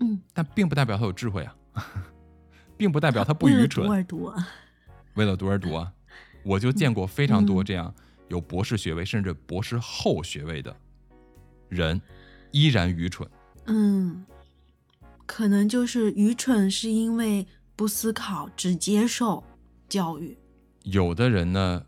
[0.00, 1.54] 嗯，但并不代表他有智慧啊，
[2.76, 3.86] 并不代表他不愚蠢。
[3.86, 4.48] 为了读而读啊。
[5.14, 5.92] 为了读而读啊，
[6.42, 7.94] 我就见过非常多嗯这样
[8.28, 10.74] 有博士学位甚至博士后学位的
[11.68, 12.00] 人，
[12.50, 13.28] 依然愚蠢。
[13.66, 14.24] 嗯，
[15.26, 19.42] 可能就是愚蠢，是因为不思考，只接受
[19.88, 20.36] 教育。
[20.82, 21.84] 有的人呢，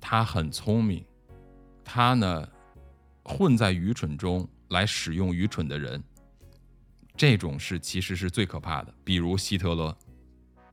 [0.00, 1.04] 他很聪明，
[1.84, 2.48] 他呢
[3.22, 6.02] 混在愚蠢中来使用愚蠢的人，
[7.16, 8.92] 这种是其实是最可怕的。
[9.04, 9.96] 比如希特勒，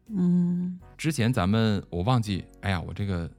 [0.07, 3.29] 嗯之前咱们我忘记，哎呀，我这个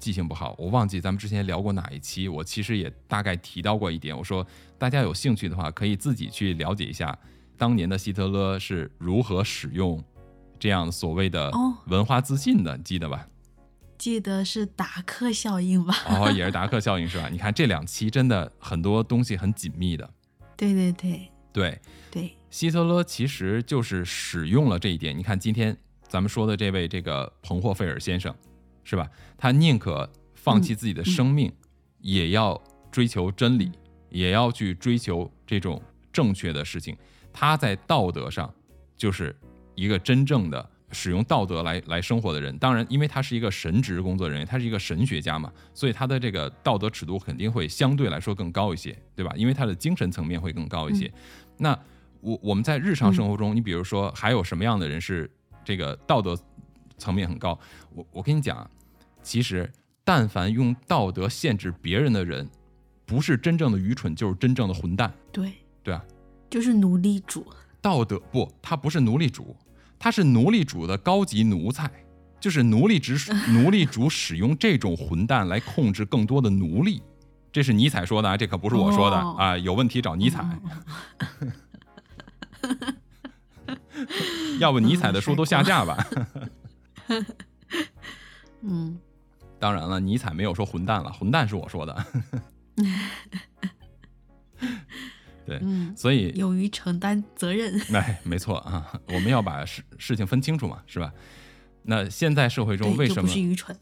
[0.00, 2.26] 记性不好，我忘记咱们之前聊过哪一期。
[2.28, 4.44] 我其实也大概提到过一点，我说
[4.78, 7.16] 大家有兴趣的话，可以自己去了解一下
[7.56, 10.02] 当年的希特勒是如何使用
[10.58, 13.28] 这样所谓的哦文化自信的，你记得吧？
[13.98, 15.94] 记得是达克效应吧？
[16.08, 17.28] 哦，也是达克效应是吧？
[17.30, 20.10] 你看这两期真的很多东西很紧密的。
[20.56, 25.16] 对对对对，对，希特勒其实就是使用了这一点。
[25.16, 25.76] 你看今天
[26.08, 28.34] 咱们说的这位这个彭霍费尔先生，
[28.84, 29.08] 是吧？
[29.36, 31.52] 他宁可放弃自己的生命，
[32.00, 33.70] 也要追求真理，
[34.08, 35.80] 也要去追求这种
[36.12, 36.96] 正确的事情。
[37.32, 38.52] 他在道德上
[38.96, 39.34] 就是
[39.74, 42.56] 一个真正的使用道德来来生活的人。
[42.58, 49.32] 当然，因为他是一个神职工作人员，他是一个神学家嘛，所以他的这个道德尺度肯定会相对来说更高一些，对吧？
[49.36, 51.10] 因为他的精神层面会更高一些。
[51.58, 51.78] 那
[52.20, 55.30] 我我们在日常生活中，你比如说还有什么样的人是
[55.64, 56.36] 这个道德
[57.00, 57.58] 层面很高？
[57.92, 58.70] 我我跟你讲啊，
[59.22, 59.68] 其实
[60.04, 62.48] 但凡用道德限制别人的人，
[63.04, 66.04] 不是真正的愚蠢，就是真正的混蛋，对，对啊。
[66.48, 67.46] 就是奴隶主。
[67.80, 69.56] 道德不，他不是奴隶主，
[69.98, 71.90] 他是奴隶主的高级奴才，
[72.38, 73.14] 就是奴隶主
[73.54, 77.02] 奴隶主使用这种混蛋来控制更多的奴隶。
[77.52, 79.58] 这是尼采说的啊，这可不是我说的、哦啊！
[79.58, 80.44] 有问题找尼采，
[84.60, 86.06] 要不尼采的书都下架吧？
[86.34, 86.50] 嗯
[89.58, 92.06] 当然了，尼采没有说混蛋了，混蛋是我说的。
[95.46, 97.78] 对，嗯，所以勇于承担责任。
[97.92, 101.12] 哎，没错啊，我们要把事事情分清楚嘛，是吧？
[101.82, 103.76] 那现在社会中为什么是愚蠢。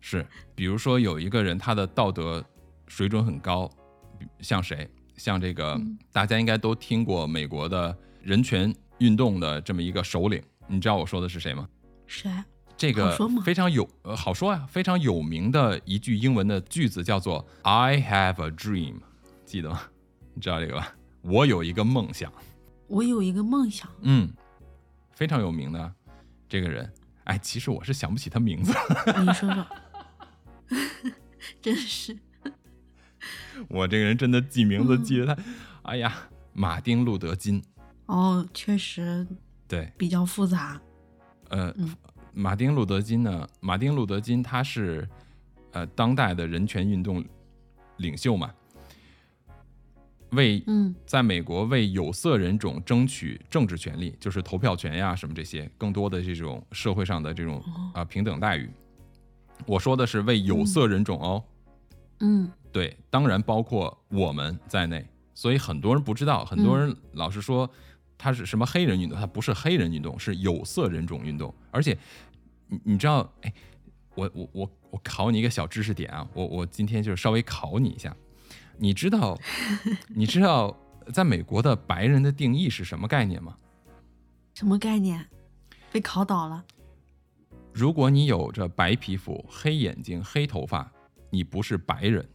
[0.00, 0.26] 是？
[0.54, 2.44] 比如说有一个人他的道德
[2.86, 3.70] 水准很高，
[4.40, 4.88] 像谁？
[5.16, 11.68] 像这个、嗯大家应该都听过美国的人权运动的这么一个首领，你知道我说的是谁吗？
[12.06, 12.30] 谁？
[12.76, 18.96] 这个非常有呃好说呀，非常有名的一句英文的句子叫做 "I have a dream"，
[19.46, 19.80] 记得吗？
[20.34, 20.94] 你知道这个吧？
[21.22, 22.30] 我有一个梦想。
[22.86, 23.90] 我有一个梦想。
[24.02, 24.30] 嗯，
[25.12, 25.92] 非常有名的
[26.48, 26.92] 这个人。
[27.24, 28.72] 哎，其实我是想不起他名字，
[29.20, 29.66] 你说说，
[31.62, 32.16] 真是
[33.68, 35.42] 我这个人真的记名字嗯记得他，
[35.82, 36.14] 哎呀，
[36.52, 37.62] 马丁路德金。
[38.04, 39.26] 哦，确实
[39.66, 40.80] 对，比较复杂。
[41.50, 41.94] 呃，嗯
[42.32, 43.48] 马丁路德金呢？
[43.60, 45.08] 马丁路德金他是
[45.72, 47.24] 呃当代的人权运动
[47.96, 48.52] 领袖嘛，
[50.30, 57.62] 为嗯在美国为有色人种争取政治权利，就是投票权呀什么这些，更多的这种社会上的这种
[57.94, 58.68] 啊、平等待遇。
[59.64, 61.42] 我说的是为有色人种哦，
[62.20, 65.06] 嗯对，当然包括我们在内。
[65.32, 67.70] 所以很多人不知道，很多人老是说
[68.18, 71.54] 它是什么黑人运动，它不是黑人运动，是有色人种运动。
[71.70, 71.96] 而且
[72.68, 73.52] 你你知道，哎，
[74.14, 78.16] 我我我我考你一个小知识点啊，我我今天就是稍微考你一下，
[78.78, 79.38] 你知道
[80.08, 80.76] 你知道
[81.12, 83.56] 在美国的白人的定义是什么概念吗？
[84.54, 85.26] 什么概念？
[85.92, 86.64] 被考倒了。
[87.72, 90.90] 如果你有着白皮肤、黑眼睛、黑头发，
[91.28, 92.26] 你不是白人。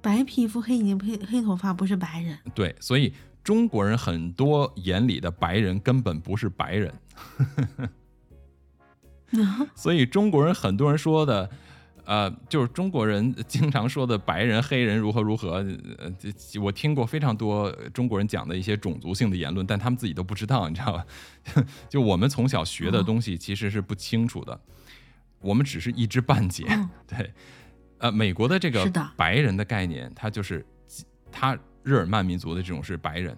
[0.00, 2.38] 白白皮肤、黑眼睛、黑黑头发不是白人。
[2.54, 6.94] 对，所以中国人很多眼里的白人根本不是白人。
[9.74, 11.48] 所以中国人很多人说的，
[12.04, 15.64] 呃，就是中国人经常说的白人、黑人如何如何。
[15.98, 16.12] 呃，
[16.60, 21.06] 我听过非常多中国人讲的一些种族性的言论，但他们自己都不知道，你知道吧？
[21.88, 24.60] 就我们从小学的东西其实是不清楚的，
[25.40, 26.66] 我们只是一知半解。
[27.06, 27.32] 对，
[27.98, 28.84] 呃，美国的这个
[29.16, 30.64] 白人的概念，它就是
[31.30, 33.36] 他日耳曼民族的这种是白人，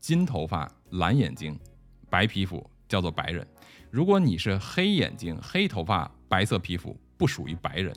[0.00, 1.58] 金头发、蓝眼睛、
[2.08, 3.46] 白皮肤叫做白人。
[3.90, 7.94] 如果你是黑眼睛、黑头发、白色皮肤，不属于白人。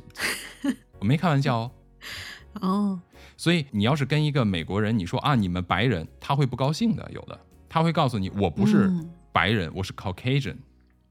[0.99, 1.71] 我没开玩笑哦。
[2.61, 3.01] 哦。
[3.37, 7.09] 所以你要是跟一个美国人，你说啊，你们白人，他会不高兴的。
[7.13, 8.91] 有的，他会告诉你，我不是
[9.31, 10.57] 白人，我是 Caucasian，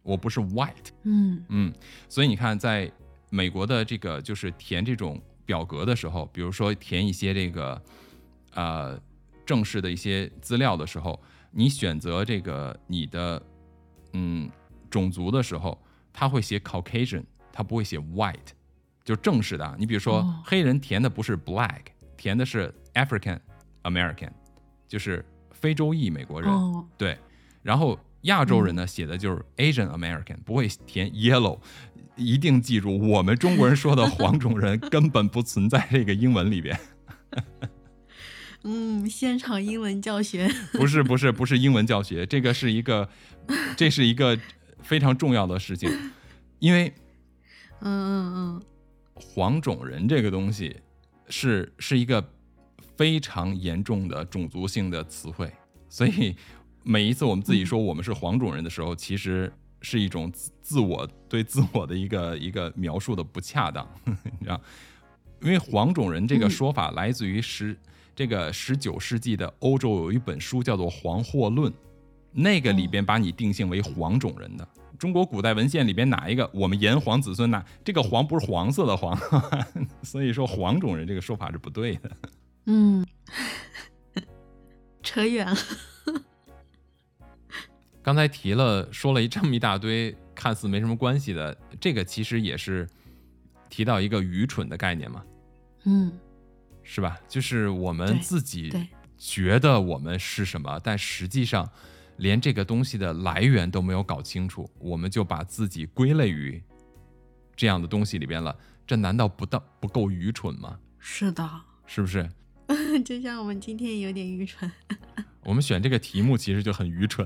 [0.03, 0.91] 我不是 White。
[1.05, 1.73] 嗯嗯。
[2.09, 2.91] 所以你看，在
[3.31, 7.81] 美国的这个就是填这种表格的时候，比如说填一些这个
[8.59, 9.01] 呃
[9.47, 11.19] 正式的一些资料的时候，
[11.51, 13.43] 你选择这个你的
[14.13, 14.51] 嗯。
[14.91, 15.79] 种族的时候，
[16.15, 18.55] 他会写 Caucasian，他不会写 White，
[19.05, 19.77] 就正式的。
[19.79, 21.81] 你比如说，黑人填的不是 Black，
[22.17, 23.39] 填的是 African
[23.83, 24.31] American，
[24.89, 26.51] 就是非洲裔美国人。
[26.97, 27.19] 对，
[27.63, 31.59] 然后亚洲人呢写的就是 Asian American，不会填 Yellow。
[32.17, 36.81] 一定记住，我们中国人说的黄种人根本不存在这个英文里边。
[38.65, 40.49] 嗯，现场英文教学。
[40.75, 43.09] 不是不是不是英文教学，这个是一个，
[43.77, 44.39] 这是一个。
[44.81, 45.91] 非常重要的事情，
[46.61, 46.95] 因为，
[47.81, 48.63] 嗯嗯嗯，
[49.13, 50.75] 黄种人这个东西
[51.29, 52.27] 是是一个
[52.97, 55.53] 非常严重的种族性的词汇，
[55.91, 56.35] 所以
[56.85, 59.53] 每一次我们自己说我们是黄种人的时候，其实
[59.83, 60.33] 是一种
[60.63, 64.59] 自我对自我的一个一个描述的不恰当，你知道？
[65.41, 67.77] 因为黄种人这个说法来自于十
[68.15, 71.73] 这个十九世纪的欧洲有一本书叫做《黄祸论》。
[72.31, 74.69] 那个里边把你定性为黄种人的，
[74.99, 76.49] 中国古代文献里边哪一个？
[76.53, 79.19] 我们炎黄子孙呐，这个黄不是黄色的黄，
[80.05, 82.11] 所以说黄种人这个说法是不对的。
[82.67, 83.05] 嗯，
[85.03, 85.57] 扯远了。
[88.03, 92.87] 刚才提了说了一这么一大堆看似没什么关系的，这个其实也是
[93.69, 95.25] 提到一个愚蠢的概念嘛。
[95.85, 96.13] 嗯，
[96.83, 97.19] 是吧？
[97.29, 98.73] 就是我们自己
[99.17, 101.71] 觉得我们是什么，但实际上。
[102.19, 106.61] 连这个东西的来源都没有搞清楚，我们就把自己归类于
[107.55, 110.81] 这样的东西里边了，这难道不到不够愚蠢吗？
[110.99, 111.49] 是的，
[111.87, 112.29] 是不是？
[113.07, 114.69] 就像我们今天有点愚蠢。
[115.47, 117.25] 我们选这个题目其实就很愚蠢。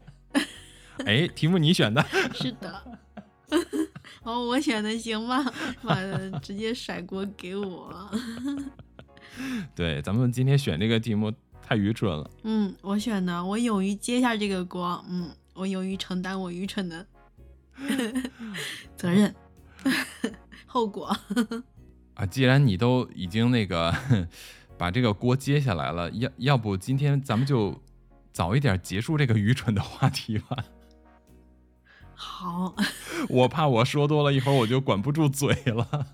[1.04, 2.02] 哎，题目你选的？
[2.32, 2.98] 是的。
[4.22, 5.44] 哦，我选的行吗？
[5.82, 8.10] 妈的，直接甩锅给我。
[9.74, 11.32] 对，咱们今天选这个题目。
[11.60, 12.30] 太愚蠢了。
[12.44, 15.04] 嗯，我选的，我勇于接下这个锅。
[15.06, 17.06] 嗯，我勇于承担我愚蠢的
[18.96, 19.34] 责任
[20.64, 21.14] 后果。
[22.16, 23.94] 啊，既然你都已经那个
[24.78, 27.78] 把这个锅接下来了，要要不今天咱们就
[28.32, 30.56] 早一点结束这个愚蠢的话题吧。
[32.18, 32.74] 好。
[33.28, 36.06] 我怕我说多了一会儿我就管不住嘴了。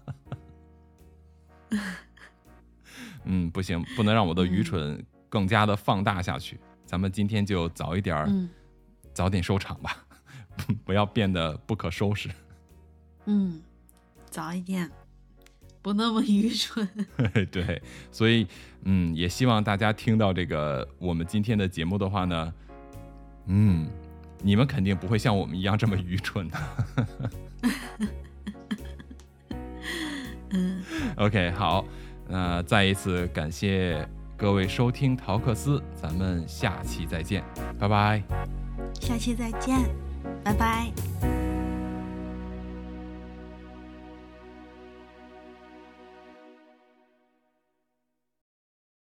[3.24, 5.04] 嗯，不行，不能让我的愚蠢。
[5.30, 8.30] 更加的放大下去，咱们今天就早一点儿，
[9.12, 10.06] 早点收场吧，
[10.86, 12.30] 不要变得不可收拾。
[13.24, 13.60] 嗯，
[14.30, 14.88] 早一点，
[15.82, 16.88] 不那么愚蠢。
[17.50, 17.82] 对，
[18.12, 18.46] 所以
[18.84, 22.54] 嗯，也希望大家听到这个我们今天的节目的话呢，
[23.46, 23.88] 嗯，
[24.44, 26.58] 你们肯定不会像我们一样这么愚蠢的。
[30.50, 30.84] 嗯
[31.16, 31.82] ，OK，好，
[32.28, 34.06] 那再一次感谢。
[34.36, 37.42] 各位收听陶克斯，咱们下期再见，
[37.78, 38.22] 拜拜。
[39.00, 39.78] 下期再见，
[40.42, 41.43] 拜拜。